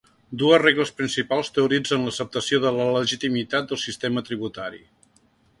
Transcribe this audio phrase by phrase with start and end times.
[0.43, 4.83] Dues regles principals teoritzen l'acceptació de la legitimitat del sistema tributari.